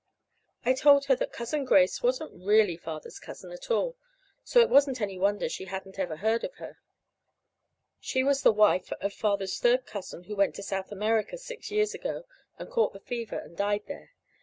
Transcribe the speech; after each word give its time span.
I 0.65 0.73
told 0.73 1.05
her 1.05 1.15
that 1.17 1.31
Cousin 1.31 1.63
Grace 1.63 2.01
wasn't 2.01 2.43
really 2.43 2.75
Father's 2.75 3.19
cousin 3.19 3.51
at 3.51 3.69
all, 3.69 3.95
so 4.43 4.59
it 4.59 4.67
wasn't 4.67 4.99
any 4.99 5.19
wonder 5.19 5.47
she 5.47 5.65
hadn't 5.65 5.99
ever 5.99 6.15
heard 6.15 6.43
of 6.43 6.55
her. 6.55 6.79
She 7.99 8.23
was 8.23 8.41
the 8.41 8.51
wife 8.51 8.91
of 8.93 9.13
Father's 9.13 9.59
third 9.59 9.85
cousin 9.85 10.23
who 10.23 10.35
went 10.35 10.55
to 10.55 10.63
South 10.63 10.91
America 10.91 11.37
six 11.37 11.69
years 11.69 11.93
ago 11.93 12.25
and 12.57 12.67
caught 12.71 12.93
the 12.93 12.99
fever 12.99 13.37
and 13.37 13.55
died 13.55 13.83
there. 13.85 14.15